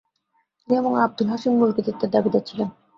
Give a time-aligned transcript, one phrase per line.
[0.59, 2.67] তিনি এবং আবুল হাশিম মূল কৃতিত্বের দাবিদার ছিলেন।